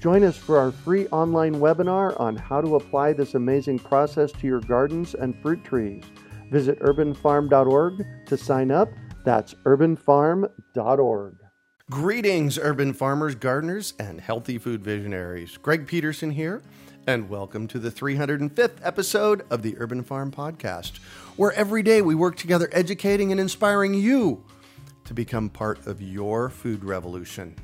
[0.00, 4.46] Join us for our free online webinar on how to apply this amazing process to
[4.46, 6.04] your gardens and fruit trees.
[6.52, 8.88] Visit urbanfarm.org to sign up.
[9.24, 11.36] That's urbanfarm.org.
[11.90, 15.56] Greetings, urban farmers, gardeners, and healthy food visionaries.
[15.56, 16.62] Greg Peterson here,
[17.08, 20.98] and welcome to the 305th episode of the Urban Farm Podcast,
[21.36, 24.44] where every day we work together educating and inspiring you
[25.06, 27.56] to become part of your food revolution.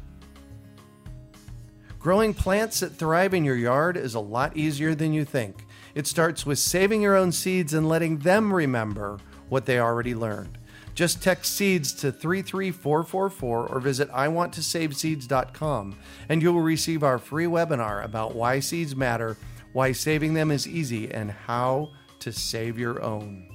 [2.04, 5.64] Growing plants that thrive in your yard is a lot easier than you think.
[5.94, 9.16] It starts with saving your own seeds and letting them remember
[9.48, 10.58] what they already learned.
[10.94, 18.04] Just text seeds to 33444 or visit iwanttosaveseeds.com and you will receive our free webinar
[18.04, 19.38] about why seeds matter,
[19.72, 21.88] why saving them is easy, and how
[22.18, 23.53] to save your own.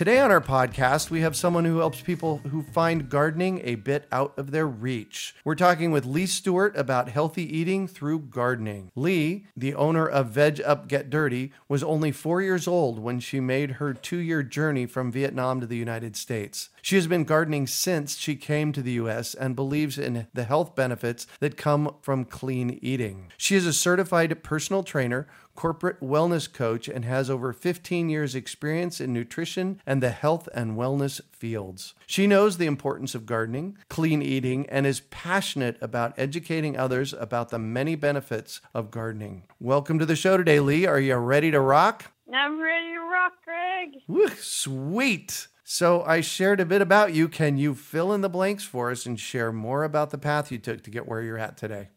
[0.00, 4.08] Today on our podcast, we have someone who helps people who find gardening a bit
[4.10, 5.34] out of their reach.
[5.44, 8.92] We're talking with Lee Stewart about healthy eating through gardening.
[8.94, 13.40] Lee, the owner of Veg Up Get Dirty, was only four years old when she
[13.40, 16.70] made her two year journey from Vietnam to the United States.
[16.80, 19.34] She has been gardening since she came to the U.S.
[19.34, 23.32] and believes in the health benefits that come from clean eating.
[23.36, 25.28] She is a certified personal trainer
[25.60, 30.74] corporate wellness coach and has over 15 years' experience in nutrition and the health and
[30.74, 31.92] wellness fields.
[32.06, 37.50] She knows the importance of gardening, clean eating, and is passionate about educating others about
[37.50, 39.42] the many benefits of gardening.
[39.58, 40.86] Welcome to the show today, Lee.
[40.86, 42.10] Are you ready to rock?
[42.32, 44.00] I'm ready to rock, Greg.
[44.08, 45.46] Woo, sweet.
[45.62, 47.28] So I shared a bit about you.
[47.28, 50.56] Can you fill in the blanks for us and share more about the path you
[50.56, 51.90] took to get where you're at today?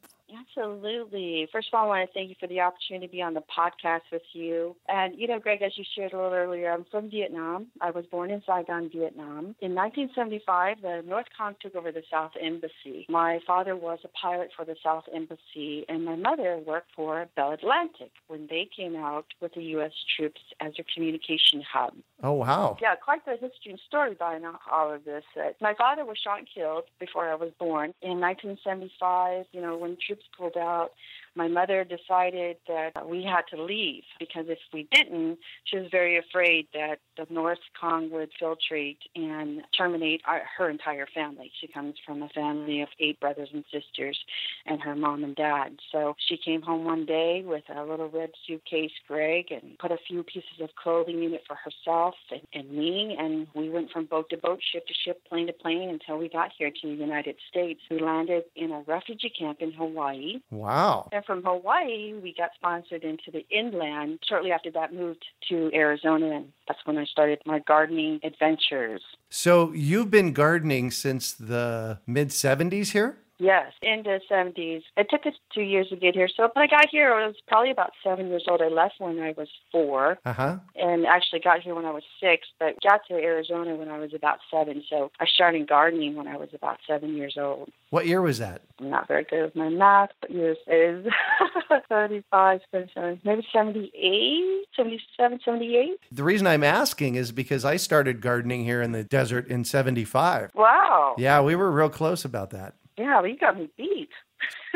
[0.55, 1.47] Absolutely.
[1.51, 3.41] First of all, I want to thank you for the opportunity to be on the
[3.41, 4.75] podcast with you.
[4.87, 7.67] And, you know, Greg, as you shared a little earlier, I'm from Vietnam.
[7.81, 9.55] I was born in Saigon, Vietnam.
[9.61, 13.05] In 1975, the North Cong took over the South Embassy.
[13.09, 17.51] My father was a pilot for the South Embassy, and my mother worked for Bell
[17.51, 19.91] Atlantic when they came out with the U.S.
[20.15, 21.93] troops as their communication hub.
[22.21, 22.77] Oh, wow.
[22.81, 25.23] Yeah, quite the history and story behind all of this.
[25.37, 27.93] Uh, my father was shot and killed before I was born.
[28.01, 30.91] In 1975, you know, when troops pulled out,
[31.35, 36.17] my mother decided that we had to leave because if we didn't, she was very
[36.17, 41.51] afraid that the North Kong would filtrate and terminate our, her entire family.
[41.59, 44.17] She comes from a family of eight brothers and sisters
[44.65, 45.77] and her mom and dad.
[45.91, 49.97] So she came home one day with a little red suitcase, Greg, and put a
[50.07, 53.15] few pieces of clothing in it for herself and, and me.
[53.19, 56.29] And we went from boat to boat, ship to ship, plane to plane until we
[56.29, 57.81] got here to the United States.
[57.89, 60.41] We landed in a refugee camp in Hawaii.
[60.51, 61.09] Wow.
[61.25, 64.19] From Hawaii, we got sponsored into the inland.
[64.27, 69.01] Shortly after that, moved to Arizona, and that's when I started my gardening adventures.
[69.29, 73.17] So you've been gardening since the mid 70s here?
[73.43, 74.83] Yes, in the 70s.
[74.95, 76.29] It took us two years to get here.
[76.33, 78.61] So when I got here, I was probably about seven years old.
[78.61, 80.59] I left when I was four, uh-huh.
[80.75, 84.13] and actually got here when I was six, but got to Arizona when I was
[84.13, 84.81] about seven.
[84.89, 87.69] So I started gardening when I was about seven years old.
[87.89, 88.61] What year was that?
[88.79, 91.05] I'm not very good with my math, but years is
[91.89, 95.99] 75, 77, maybe 78, 77, 78.
[96.13, 100.51] The reason I'm asking is because I started gardening here in the desert in 75.
[100.55, 101.15] Wow.
[101.17, 102.75] Yeah, we were real close about that.
[102.97, 104.09] Yeah, well, you got me beat.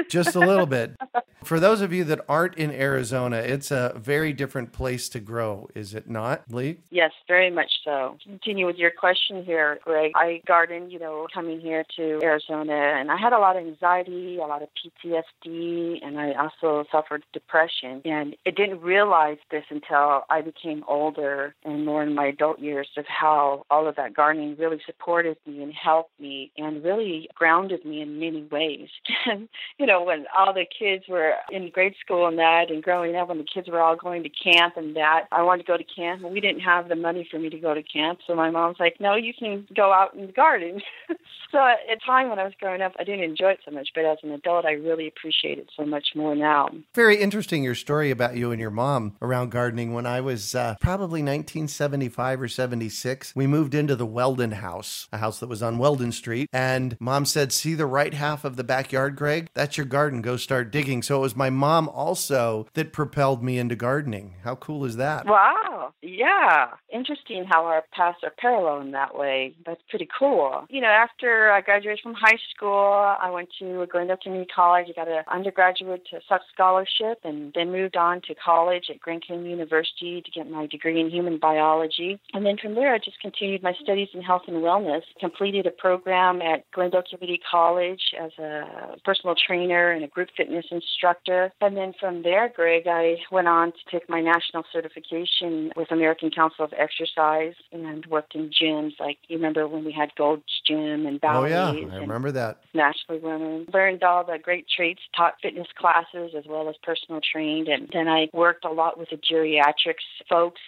[0.10, 0.96] Just a little bit.
[1.44, 5.70] For those of you that aren't in Arizona, it's a very different place to grow,
[5.74, 6.80] is it not, Lee?
[6.90, 8.18] Yes, very much so.
[8.22, 10.12] Continue with your question here, Greg.
[10.16, 14.38] I gardened, you know, coming here to Arizona, and I had a lot of anxiety,
[14.38, 18.02] a lot of PTSD, and I also suffered depression.
[18.04, 22.90] And I didn't realize this until I became older and more in my adult years
[22.98, 27.86] of how all of that gardening really supported me and helped me and really grounded
[27.86, 28.90] me in many ways.
[29.78, 33.30] You know, when all the kids were in grade school and that, and growing up
[33.30, 35.84] when the kids were all going to camp and that, I wanted to go to
[35.84, 38.20] camp, and we didn't have the money for me to go to camp.
[38.26, 40.82] So my mom's like, "No, you can go out in the garden."
[41.52, 43.90] so at a time when I was growing up, I didn't enjoy it so much,
[43.94, 46.70] but as an adult, I really appreciate it so much more now.
[46.94, 49.94] Very interesting your story about you and your mom around gardening.
[49.94, 55.18] When I was uh, probably 1975 or 76, we moved into the Weldon house, a
[55.18, 58.64] house that was on Weldon Street, and mom said, "See the right half of the
[58.64, 59.47] backyard, Greg?
[59.54, 60.22] That's your garden.
[60.22, 64.36] Go start digging." So it was my mom also that propelled me into gardening.
[64.44, 65.26] How cool is that?
[65.26, 65.94] Wow.
[66.02, 66.72] Yeah.
[66.92, 69.56] Interesting how our paths are parallel in that way.
[69.66, 70.66] That's pretty cool.
[70.70, 74.88] You know, after I graduated from high school, I went to Glendale Community College.
[74.90, 76.08] I got an undergraduate
[76.54, 81.00] scholarship and then moved on to college at Grand Canyon University to get my degree
[81.00, 82.20] in human biology.
[82.34, 85.72] And then from there, I just continued my studies in health and wellness, completed a
[85.72, 91.52] program at Glendale Community College as a personal trainer and a group fitness instructor.
[91.62, 96.32] And then from there, Greg, I went on to take my national certification with American
[96.32, 98.94] Council of Exercise and worked in gyms.
[99.00, 101.54] Like, you remember when we had Gold's Gym and Bally's?
[101.54, 101.96] Oh, yeah.
[101.96, 102.62] I remember that.
[102.74, 103.68] Nationally Women.
[103.74, 107.68] Learned all the great traits, taught fitness classes as well as personal trained.
[107.68, 110.62] And then I worked a lot with the geriatrics folks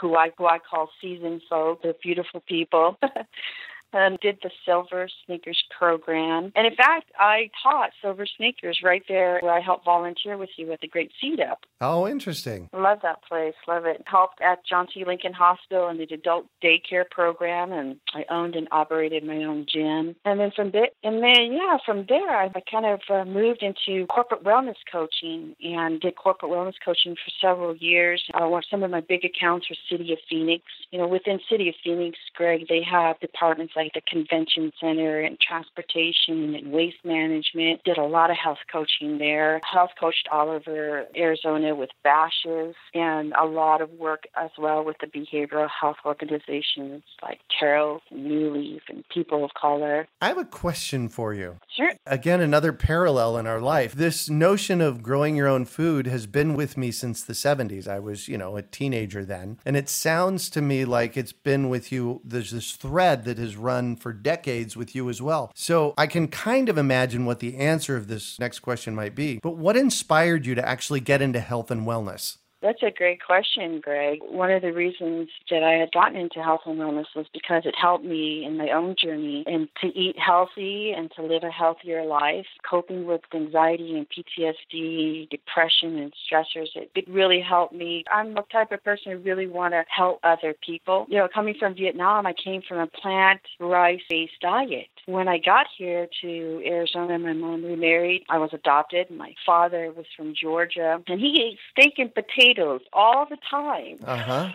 [0.00, 1.82] who I, who I call seasoned folk.
[1.82, 2.98] They're beautiful people.
[3.94, 6.52] and did the Silver Sneakers program.
[6.54, 10.72] And in fact, I taught Silver Sneakers right there where I helped volunteer with you
[10.72, 11.60] at the Great Seed Up.
[11.80, 12.68] Oh, interesting.
[12.72, 13.54] Love that place.
[13.68, 14.02] Love it.
[14.06, 15.04] Helped at John C.
[15.06, 20.16] Lincoln Hospital in the adult daycare program, and I owned and operated my own gym.
[20.24, 23.62] And then from there, and then yeah, from there I, I kind of uh, moved
[23.62, 28.22] into corporate wellness coaching and did corporate wellness coaching for several years.
[28.34, 30.64] Uh, some of my big accounts were City of Phoenix.
[30.90, 35.38] You know, within City of Phoenix, Greg, they have departments like the convention center and
[35.40, 37.82] transportation and waste management.
[37.84, 39.60] Did a lot of health coaching there.
[39.70, 44.96] Health coached all over Arizona with Bashas' and a lot of work as well with
[45.00, 50.06] the behavioral health organizations like Carol and New Leaf and People of Color.
[50.20, 51.58] I have a question for you.
[51.76, 51.92] Sure.
[52.06, 53.92] Again, another parallel in our life.
[53.94, 57.88] This notion of growing your own food has been with me since the 70s.
[57.88, 59.58] I was, you know, a teenager then.
[59.64, 62.20] And it sounds to me like it's been with you.
[62.24, 65.50] There's this thread that has run for decades with you as well.
[65.54, 69.38] So I can kind of imagine what the answer of this next question might be.
[69.42, 72.38] But what inspired you to actually get into health and wellness?
[72.64, 74.20] That's a great question, Greg.
[74.22, 77.74] One of the reasons that I had gotten into health and wellness was because it
[77.78, 82.06] helped me in my own journey and to eat healthy and to live a healthier
[82.06, 86.68] life, coping with anxiety and PTSD, depression and stressors.
[86.74, 88.02] It, it really helped me.
[88.10, 91.04] I'm the type of person who really want to help other people.
[91.10, 94.86] You know, coming from Vietnam, I came from a plant rice based diet.
[95.04, 98.22] When I got here to Arizona, my mom remarried.
[98.30, 99.10] I was adopted.
[99.10, 102.53] My father was from Georgia, and he ate steak and potatoes
[102.92, 103.98] all the time.
[104.04, 104.48] Uh huh.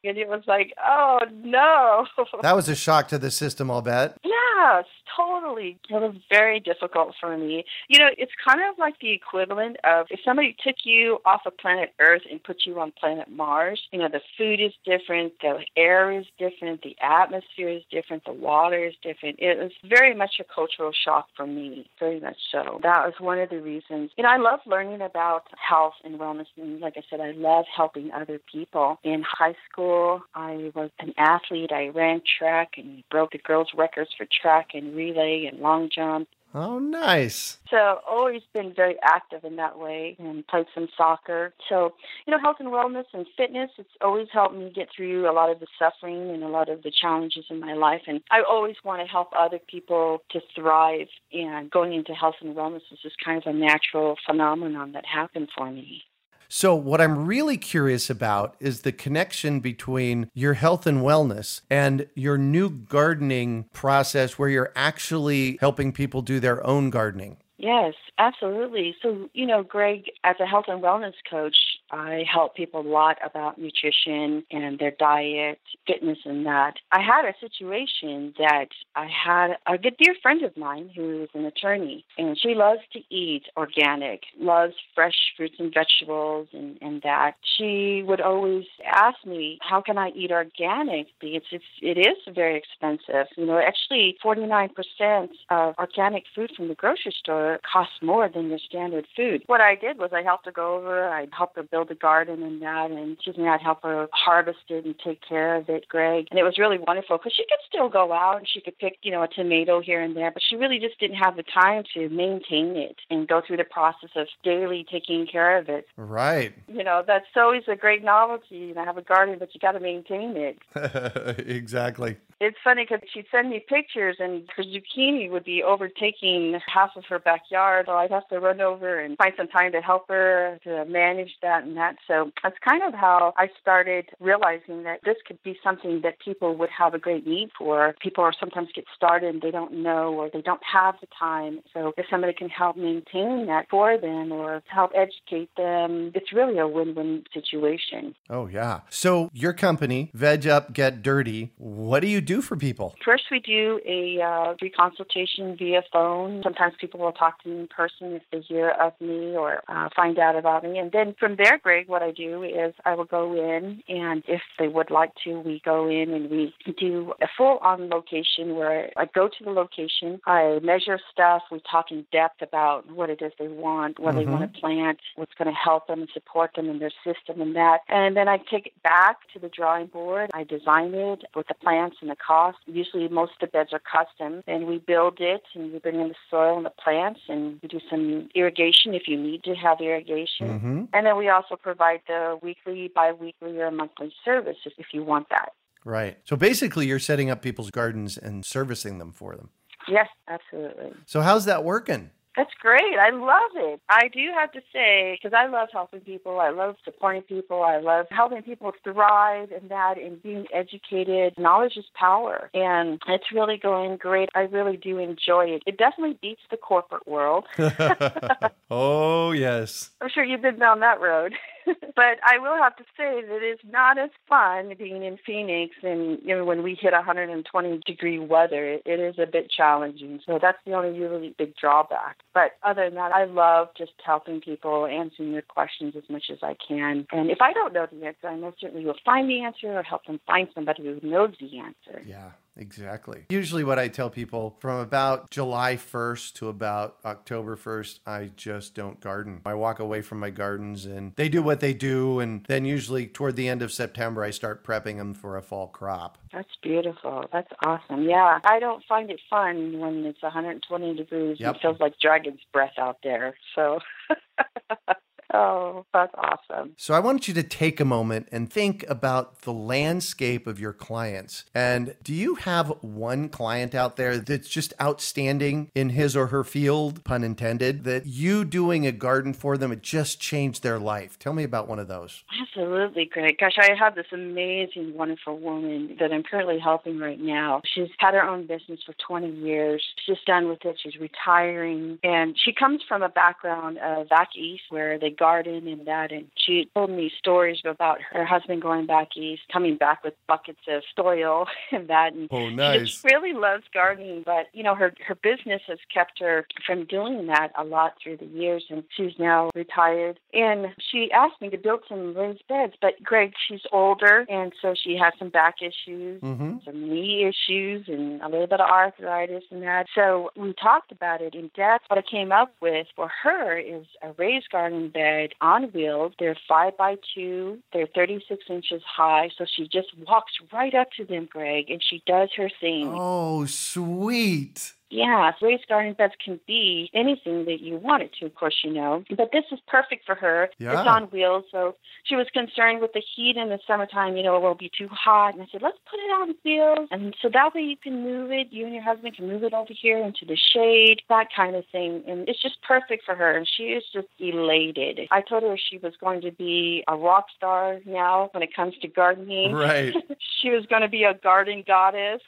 [0.07, 2.07] and it was like, oh no.
[2.43, 4.19] that was a shock to the system, I'll bet.
[4.25, 4.85] Yes,
[5.17, 5.79] totally.
[5.89, 7.65] It was very difficult for me.
[7.89, 11.57] You know, it's kind of like the equivalent of if somebody took you off of
[11.59, 13.81] planet Earth and put you on planet Mars.
[13.93, 18.33] You know, the food is different, the air is different, the atmosphere is different, the
[18.33, 19.39] water is different.
[19.39, 22.81] It was very much a cultural shock for me, very much so.
[22.83, 24.11] That was one of the reasons.
[24.17, 26.47] You know, I love learning about health and wellness.
[26.57, 28.99] And like I said, I love helping other people.
[29.03, 29.96] In high school,
[30.35, 31.73] I was an athlete.
[31.73, 36.29] I ran track and broke the girls' records for track and relay and long jump.
[36.55, 37.59] Oh, nice.
[37.69, 41.53] So, always been very active in that way and played some soccer.
[41.69, 41.93] So,
[42.27, 45.51] you know, health and wellness and fitness, it's always helped me get through a lot
[45.51, 48.03] of the suffering and a lot of the challenges in my life.
[48.07, 51.09] And I always want to help other people to thrive.
[51.31, 55.49] And going into health and wellness is just kind of a natural phenomenon that happened
[55.55, 56.05] for me.
[56.49, 62.07] So, what I'm really curious about is the connection between your health and wellness and
[62.15, 67.39] your new gardening process where you're actually helping people do their own gardening.
[67.59, 68.95] Yes, absolutely.
[69.01, 71.57] So, you know, Greg, as a health and wellness coach,
[71.91, 76.75] I help people a lot about nutrition and their diet, fitness, and that.
[76.93, 81.31] I had a situation that I had a good dear friend of mine who is
[81.33, 87.01] an attorney, and she loves to eat organic, loves fresh fruits and vegetables, and, and
[87.03, 87.37] that.
[87.57, 91.07] She would always ask me, How can I eat organic?
[91.21, 93.29] Because it's, it is very expensive.
[93.37, 98.59] You know, actually, 49% of organic food from the grocery store costs more than your
[98.59, 99.43] standard food.
[99.47, 102.43] What I did was I helped her go over, I helped her build a garden
[102.43, 105.89] and that, and excuse me, I'd help her harvest it and take care of it,
[105.89, 106.27] Greg.
[106.31, 108.99] And it was really wonderful because she could still go out and she could pick,
[109.03, 111.85] you know, a tomato here and there, but she really just didn't have the time
[111.95, 115.87] to maintain it and go through the process of daily taking care of it.
[115.97, 116.55] Right.
[116.69, 118.57] You know, that's always a great novelty.
[118.57, 120.59] You know, have a garden, but you got to maintain it.
[121.47, 122.17] exactly.
[122.41, 127.05] It's funny because she'd send me pictures, and her zucchini would be overtaking half of
[127.09, 127.87] her backyard.
[127.87, 131.31] So I'd have to run over and find some time to help her to manage
[131.43, 131.97] that and that.
[132.07, 136.57] So that's kind of how I started realizing that this could be something that people
[136.57, 137.95] would have a great need for.
[138.01, 141.61] People are sometimes get started and they don't know or they don't have the time.
[141.73, 146.59] So if somebody can help maintain that for them or help educate them, it's really
[146.59, 148.15] a win-win situation.
[148.29, 148.81] Oh yeah.
[148.91, 152.95] So your company, Veg Up Get Dirty, what do you do for people?
[153.05, 156.43] First, we do a uh, free consultation via phone.
[156.43, 159.89] Sometimes people will talk to me in person if they hear of me or uh,
[159.95, 160.79] find out about me.
[160.79, 164.43] And then from there, Greg, what I do is I will go in, and if
[164.59, 168.91] they would like to, we go in and we do a full on location where
[168.97, 173.23] I go to the location, I measure stuff, we talk in depth about what it
[173.23, 174.19] is they want, what mm-hmm.
[174.19, 177.41] they want to plant, what's going to help them and support them in their system
[177.41, 177.79] and that.
[177.89, 180.31] And then I take it back to the drawing board.
[180.35, 182.59] I design it with the plants and the cost.
[182.67, 186.09] Usually, most of the beds are custom, and we build it and we bring in
[186.09, 189.81] the soil and the plants, and we do some irrigation if you need to have
[189.81, 190.49] irrigation.
[190.49, 190.85] Mm-hmm.
[190.93, 195.29] And then we also provide the weekly, bi weekly, or monthly service if you want
[195.31, 195.53] that.
[195.85, 196.19] Right.
[196.25, 199.51] So basically, you're setting up people's gardens and servicing them for them.
[199.89, 200.93] Yes, absolutely.
[201.07, 202.11] So, how's that working?
[202.37, 202.99] That's great.
[203.01, 203.81] I love it.
[203.89, 207.79] I do have to say, because I love helping people, I love supporting people, I
[207.79, 211.35] love helping people thrive and that and being educated.
[211.39, 212.51] Knowledge is power.
[212.53, 214.29] And it's really going great.
[214.35, 215.63] I really do enjoy it.
[215.67, 217.47] It definitely beats the corporate world.
[218.71, 219.91] oh, yes.
[220.03, 221.33] I'm sure you've been down that road.
[221.97, 226.19] but I will have to say that it's not as fun being in Phoenix and
[226.23, 228.65] you know when we hit 120 degree weather.
[228.65, 230.21] It, it is a bit challenging.
[230.25, 232.19] So that's the only really big drawback.
[232.35, 236.39] But other than that I love just helping people answering their questions as much as
[236.43, 237.07] I can.
[237.13, 239.83] And if I don't know the answer I most certainly will find the answer or
[239.83, 242.03] help them find somebody who knows the answer.
[242.05, 243.25] Yeah Exactly.
[243.29, 248.75] Usually, what I tell people from about July 1st to about October 1st, I just
[248.75, 249.43] don't garden.
[249.45, 252.21] I walk away from my gardens and they do what they do.
[252.21, 255.69] And then, usually, toward the end of September, I start prepping them for a fall
[255.69, 256.19] crop.
[256.33, 257.27] That's beautiful.
[257.33, 258.05] That's awesome.
[258.05, 258.41] Yeah.
[258.45, 261.49] I don't find it fun when it's 120 degrees yep.
[261.49, 263.37] and it feels like dragon's breath out there.
[263.55, 263.81] So.
[265.37, 266.73] Oh, that's awesome.
[266.79, 270.73] So I want you to take a moment and think about the landscape of your
[270.73, 271.45] clients.
[271.55, 276.43] And do you have one client out there that's just outstanding in his or her
[276.43, 281.19] field, pun intended, that you doing a garden for them, it just changed their life?
[281.19, 282.25] Tell me about one of those.
[282.41, 283.37] Absolutely, Greg.
[283.39, 287.61] Gosh, I have this amazing, wonderful woman that I'm currently helping right now.
[287.67, 289.85] She's had her own business for 20 years.
[290.07, 290.81] She's done with it.
[290.83, 291.99] She's retiring.
[292.03, 296.13] And she comes from a background of back east where they garden and that.
[296.13, 300.61] And she told me stories about her husband going back east, coming back with buckets
[300.69, 302.13] of soil and that.
[302.15, 302.89] And oh, nice.
[302.89, 307.27] She really loves gardening, but you know, her her business has kept her from doing
[307.27, 310.19] that a lot through the years, and she's now retired.
[310.33, 314.75] And she asked me to build some raised beds, but Greg, she's older, and so
[314.81, 316.59] she has some back issues, mm-hmm.
[316.65, 319.87] some knee issues, and a little bit of arthritis and that.
[319.95, 321.85] So we talked about it in depth.
[321.89, 326.13] What I came up with for her is a raised garden bed bed on wheels.
[326.19, 327.59] They're five by two.
[327.73, 329.31] They're 36 inches high.
[329.37, 332.93] So she just walks right up to them, Greg, and she does her thing.
[332.95, 334.73] Oh, sweet.
[334.91, 338.73] Yeah, raised garden beds can be anything that you want it to, of course, you
[338.73, 339.05] know.
[339.17, 340.49] But this is perfect for her.
[340.59, 340.79] Yeah.
[340.79, 344.37] It's on wheels, so she was concerned with the heat in the summertime, you know,
[344.37, 345.35] it will be too hot.
[345.35, 346.89] And I said, let's put it on wheels.
[346.91, 349.53] And so that way you can move it, you and your husband can move it
[349.53, 352.05] over here into the shade, that kind of thing.
[352.07, 353.37] And it's just perfect for her.
[353.37, 355.01] And she is just elated.
[355.11, 358.75] I told her she was going to be a rock star now when it comes
[358.83, 359.53] to gardening.
[359.53, 359.95] Right.
[360.43, 362.23] she was going to be a garden goddess.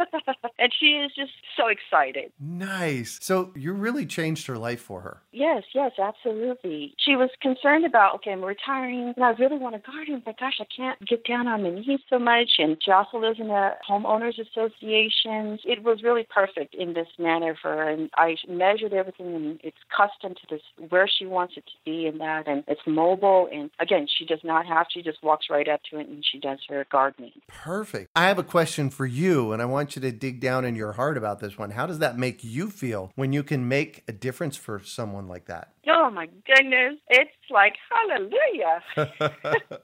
[0.58, 2.32] and she is just so excited.
[2.38, 3.18] Nice.
[3.20, 5.22] So you really changed her life for her.
[5.32, 6.94] Yes, yes, absolutely.
[6.98, 10.58] She was concerned about, okay, I'm retiring and I really want to garden, but gosh,
[10.60, 12.50] I can't get down on my knees so much.
[12.58, 15.58] And she also lives in a homeowners association.
[15.64, 17.88] It was really perfect in this manner for her.
[17.88, 22.06] And I measured everything and it's custom to this, where she wants it to be
[22.06, 22.48] and that.
[22.48, 23.48] And it's mobile.
[23.52, 26.38] And again, she does not have, she just walks right up to it and she
[26.38, 27.32] does her gardening.
[27.48, 28.10] Perfect.
[28.14, 30.76] I have a question for you and I want want you to dig down in
[30.76, 31.72] your heart about this one.
[31.72, 35.46] How does that make you feel when you can make a difference for someone like
[35.46, 35.72] that?
[35.88, 36.98] Oh my goodness.
[37.08, 38.82] It's like hallelujah.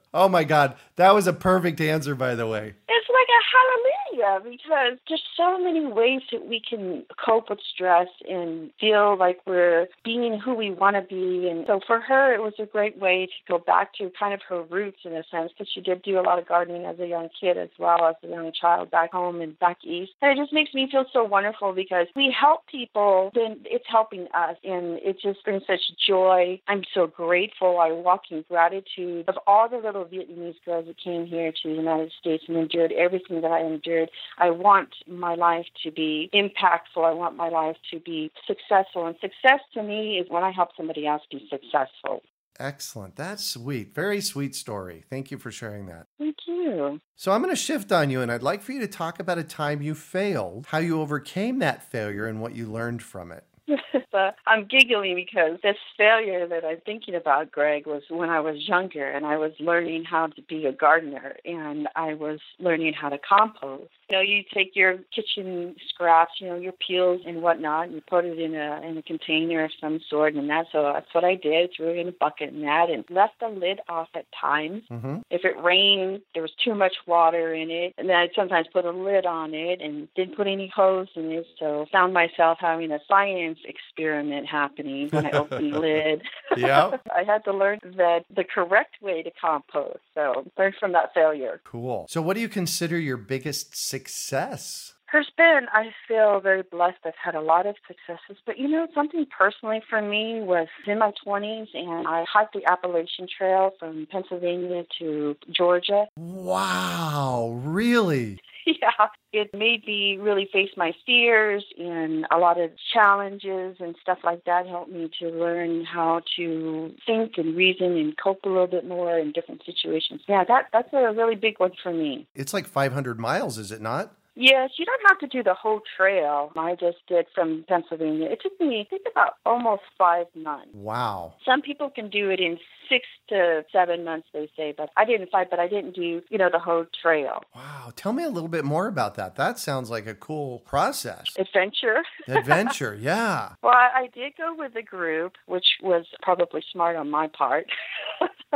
[0.14, 0.76] oh my God.
[0.96, 2.74] That was a perfect answer, by the way.
[2.88, 8.08] It's like a hallelujah because there's so many ways that we can cope with stress
[8.28, 11.48] and feel like we're being who we want to be.
[11.48, 14.40] And so for her, it was a great way to go back to kind of
[14.48, 17.06] her roots in a sense because she did do a lot of gardening as a
[17.06, 20.12] young kid as well as a young child back home and back east.
[20.22, 24.26] And it just makes me feel so wonderful because we help people, then it's helping
[24.34, 24.56] us.
[24.64, 26.60] And it just brings such joy.
[26.68, 27.78] I'm so grateful.
[27.78, 31.74] I walk in gratitude of all the little Vietnamese girls that came here to the
[31.74, 34.10] United States and endured everything that I endured.
[34.38, 37.04] I want my life to be impactful.
[37.04, 39.06] I want my life to be successful.
[39.06, 42.22] And success to me is when I help somebody else be successful.
[42.58, 43.16] Excellent.
[43.16, 43.94] That's sweet.
[43.94, 45.04] Very sweet story.
[45.10, 46.06] Thank you for sharing that.
[46.18, 47.00] Thank you.
[47.14, 49.38] So, I'm going to shift on you, and I'd like for you to talk about
[49.38, 53.44] a time you failed, how you overcame that failure, and what you learned from it.
[54.12, 58.68] but I'm giggling because this failure that I'm thinking about, Greg, was when I was
[58.68, 63.08] younger and I was learning how to be a gardener and I was learning how
[63.08, 63.90] to compost.
[64.08, 68.02] You know, you take your kitchen scraps, you know, your peels and whatnot, and you
[68.08, 71.24] put it in a in a container of some sort, and that's so that's what
[71.24, 71.70] I did.
[71.76, 74.84] Threw it in a bucket and that, and left the lid off at times.
[74.90, 75.16] Mm-hmm.
[75.30, 78.84] If it rained, there was too much water in it, and then I'd sometimes put
[78.84, 81.46] a lid on it and didn't put any hose in it.
[81.58, 86.22] So found myself having a science experiment happening when I opened the lid.
[86.56, 89.98] Yeah, I had to learn that the correct way to compost.
[90.14, 91.60] So learn from that failure.
[91.64, 92.06] Cool.
[92.08, 94.94] So, what do you consider your biggest success?
[95.12, 96.98] There's been, I feel very blessed.
[97.04, 100.98] I've had a lot of successes, but you know, something personally for me was in
[100.98, 106.06] my 20s, and I hiked the Appalachian Trail from Pennsylvania to Georgia.
[106.16, 108.40] Wow, really?
[108.82, 114.18] yeah, it made me really face my fears and a lot of challenges and stuff
[114.24, 118.66] like that helped me to learn how to think and reason and cope a little
[118.66, 120.20] bit more in different situations.
[120.28, 122.26] Yeah, that that's a really big one for me.
[122.34, 124.14] It's like 500 miles, is it not?
[124.36, 126.52] Yes, you don't have to do the whole trail.
[126.56, 128.28] I just did from Pennsylvania.
[128.30, 130.68] It took me, I think, about almost five months.
[130.74, 131.34] Wow.
[131.44, 135.30] Some people can do it in six to seven months, they say, but I didn't
[135.30, 137.40] fight, but I didn't do, you know, the whole trail.
[137.54, 137.92] Wow.
[137.96, 139.36] Tell me a little bit more about that.
[139.36, 141.34] That sounds like a cool process.
[141.38, 142.02] Adventure.
[142.28, 143.54] Adventure, yeah.
[143.62, 147.66] Well, I, I did go with a group, which was probably smart on my part.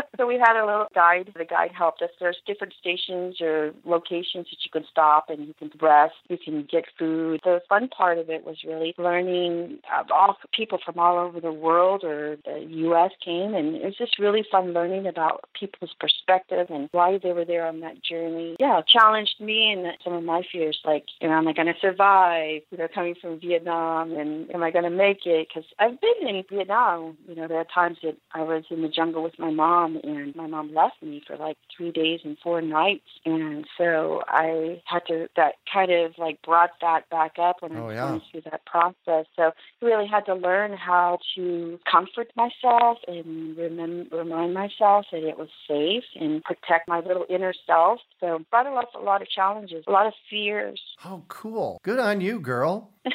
[0.16, 1.32] so we had a little guide.
[1.36, 2.10] The guide helped us.
[2.18, 6.14] There's different stations or locations that you can stop and you can rest.
[6.28, 7.40] You can get food.
[7.44, 9.78] The fun part of it was really learning.
[9.92, 13.12] Uh, all people from all over the world or the U.S.
[13.24, 17.44] came, and it was just really fun learning about people's perspective and why they were
[17.44, 18.56] there on that journey.
[18.58, 21.80] Yeah, challenged me and some of my fears, like, you know, am I going to
[21.80, 22.62] survive?
[22.70, 25.48] You know, coming from Vietnam, and am I going to make it?
[25.48, 27.16] Because I've been in Vietnam.
[27.28, 30.34] You know, there are times that I was in the jungle with my mom, and
[30.36, 35.06] my mom left me for like three days and four nights, and so I had
[35.06, 38.08] to that kind of like brought that back up when oh, I was yeah.
[38.08, 39.26] going through that process.
[39.36, 45.26] So I really had to learn how to comfort myself and remember, remind myself that
[45.26, 48.00] it was safe and protect my little inner self.
[48.20, 50.80] So brought a lot, a lot of challenges, a lot of fears.
[51.04, 51.80] Oh, cool.
[51.82, 52.90] Good on you, girl.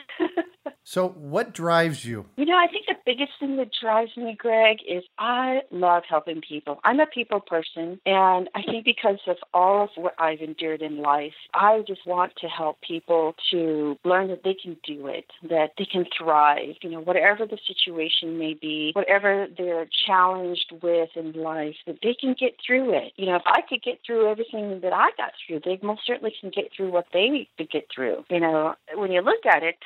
[0.87, 2.27] So, what drives you?
[2.37, 6.41] You know, I think the biggest thing that drives me, Greg, is I love helping
[6.47, 6.79] people.
[6.83, 11.01] I'm a people person, and I think because of all of what I've endured in
[11.01, 15.71] life, I just want to help people to learn that they can do it, that
[15.79, 21.31] they can thrive, you know, whatever the situation may be, whatever they're challenged with in
[21.31, 23.11] life, that they can get through it.
[23.15, 26.33] You know, if I could get through everything that I got through, they most certainly
[26.39, 28.23] can get through what they need to get through.
[28.29, 29.77] You know, when you look at it,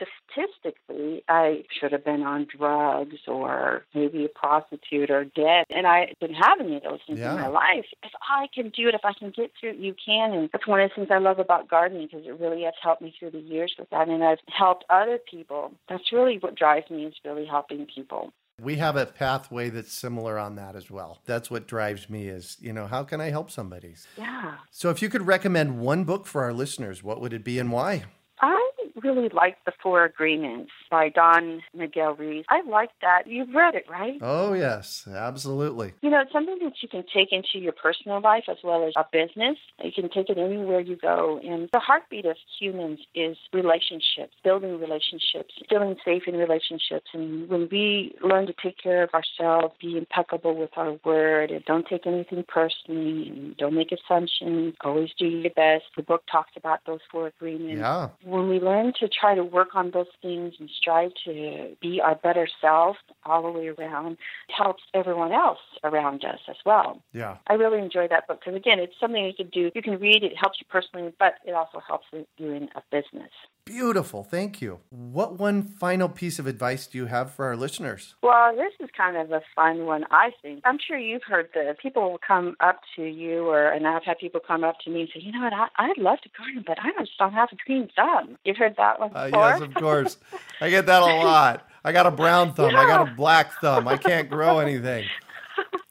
[1.28, 5.66] I should have been on drugs or maybe a prostitute or dead.
[5.70, 7.34] And I didn't have any of those things yeah.
[7.34, 7.86] in my life.
[8.04, 10.34] If I can do it, if I can get through it, you can.
[10.34, 13.02] And that's one of the things I love about gardening because it really has helped
[13.02, 14.08] me through the years with that.
[14.08, 15.72] And I've helped other people.
[15.88, 18.34] That's really what drives me is really helping people.
[18.62, 21.20] We have a pathway that's similar on that as well.
[21.26, 23.96] That's what drives me is, you know, how can I help somebody?
[24.18, 24.56] Yeah.
[24.70, 27.72] So if you could recommend one book for our listeners, what would it be and
[27.72, 28.04] why?
[28.42, 28.70] I
[29.04, 32.46] really like The Four Agreements by Don Miguel Ruiz.
[32.50, 33.24] I like that.
[33.28, 34.18] You've read it, right?
[34.22, 35.94] Oh, yes, absolutely.
[36.02, 38.94] You know, it's something that you can take into your personal life as well as
[38.96, 39.58] a business.
[39.84, 41.40] You can take it anywhere you go.
[41.44, 47.08] And the heartbeat of humans is relationships, building relationships, feeling safe in relationships.
[47.14, 51.64] And when we learn to take care of ourselves, be impeccable with our word, and
[51.66, 55.86] don't take anything personally, and don't make assumptions, always do your best.
[55.96, 57.80] The book talks about those four agreements.
[57.80, 58.10] Yeah.
[58.24, 62.16] When we learn to try to work on those things and strive to be our
[62.16, 64.18] better self all the way around,
[64.56, 67.02] helps everyone else around us as well.
[67.14, 67.38] Yeah.
[67.48, 69.72] I really enjoy that book because, again, it's something you can do.
[69.74, 72.82] You can read it, it helps you personally, but it also helps you in a
[72.92, 73.32] business.
[73.66, 74.24] Beautiful.
[74.24, 74.80] Thank you.
[74.90, 78.16] What one final piece of advice do you have for our listeners?
[78.24, 80.62] Well, this is kind of a fun one, I think.
[80.66, 81.78] I'm sure you've heard this.
[81.80, 85.02] People will come up to you, or and I've had people come up to me
[85.02, 87.50] and say, you know what, I, I'd love to garden, but I just don't have
[87.52, 88.40] a green thumb.
[88.44, 90.18] You've heard that Uh, yes, of course.
[90.62, 91.68] I get that a lot.
[91.84, 92.76] I got a brown thumb.
[92.76, 93.88] I got a black thumb.
[93.88, 95.06] I can't grow anything.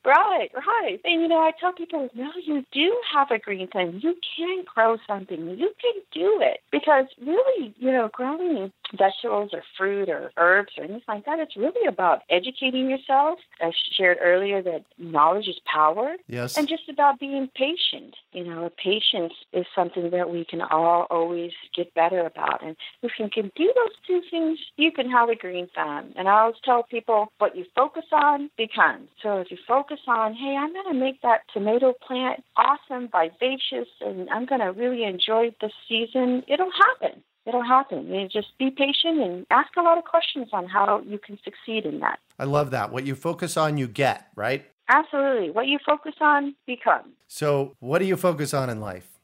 [0.09, 0.99] Right, right.
[1.05, 4.01] And you know, I tell people, no, you do have a green thumb.
[4.03, 5.39] You can grow something.
[5.51, 6.61] You can do it.
[6.73, 11.59] Because really, you know, growing vegetables or fruit or herbs or anything like that, it's
[11.59, 13.39] really about educating yourself.
[13.61, 16.17] I shared earlier that knowledge is power.
[16.27, 16.57] Yes.
[16.57, 18.17] And just about being patient.
[18.33, 22.65] You know, patience is something that we can all always get better about.
[22.65, 26.15] And if you can do those two things, you can have a green thumb.
[26.17, 29.09] And I always tell people what you focus on becomes.
[29.23, 33.89] So if you focus on, hey, I'm going to make that tomato plant awesome, vivacious,
[34.01, 37.23] and I'm going to really enjoy this season, it'll happen.
[37.47, 38.07] It'll happen.
[38.13, 41.87] You just be patient and ask a lot of questions on how you can succeed
[41.87, 42.19] in that.
[42.39, 42.93] I love that.
[42.93, 44.67] What you focus on, you get, right?
[44.89, 45.51] Absolutely.
[45.51, 47.15] What you focus on becomes.
[47.27, 49.18] So, what do you focus on in life?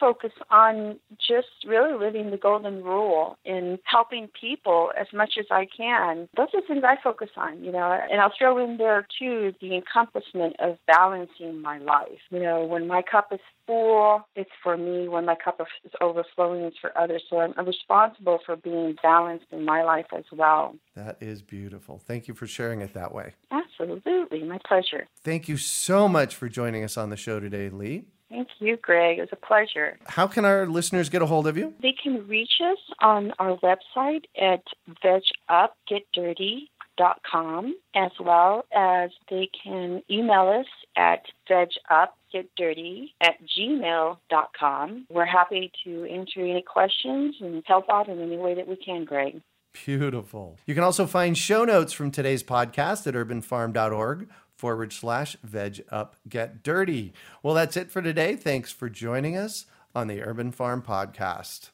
[0.00, 5.66] Focus on just really living the golden rule and helping people as much as I
[5.76, 6.28] can.
[6.36, 9.76] Those are things I focus on, you know, and I'll throw in there too the
[9.76, 12.18] accomplishment of balancing my life.
[12.30, 15.06] You know, when my cup is full, it's for me.
[15.06, 17.22] When my cup is overflowing, it's for others.
[17.28, 20.74] So I'm, I'm responsible for being balanced in my life as well.
[20.96, 21.98] That is beautiful.
[21.98, 23.34] Thank you for sharing it that way.
[23.50, 24.42] Absolutely.
[24.42, 25.06] My pleasure.
[25.22, 28.06] Thank you so much for joining us on the show today, Lee.
[28.30, 29.18] Thank you, Greg.
[29.18, 29.98] It was a pleasure.
[30.06, 31.74] How can our listeners get a hold of you?
[31.82, 34.62] They can reach us on our website at
[35.04, 40.66] vegupgetdirty.com as well as they can email us
[40.96, 45.06] at vegupgetdirty at gmail.com.
[45.10, 49.04] We're happy to answer any questions and help out in any way that we can,
[49.04, 49.42] Greg.
[49.72, 50.58] Beautiful.
[50.66, 54.28] You can also find show notes from today's podcast at urbanfarm.org
[54.60, 57.14] forward slash veg up get dirty.
[57.42, 58.36] Well, that's it for today.
[58.36, 61.70] Thanks for joining us on the Urban Farm Podcast.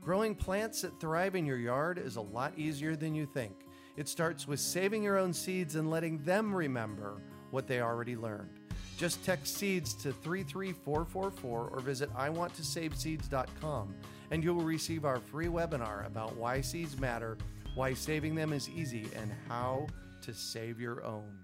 [0.00, 3.52] Growing plants that thrive in your yard is a lot easier than you think.
[3.96, 8.60] It starts with saving your own seeds and letting them remember what they already learned.
[8.96, 13.94] Just text seeds to 33444 or visit iwanttosaveseeds.com
[14.30, 17.36] and you will receive our free webinar about why seeds matter,
[17.74, 19.86] why saving them is easy, and how
[20.22, 21.43] to save your own.